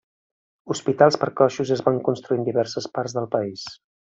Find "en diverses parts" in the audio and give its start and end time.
2.45-3.17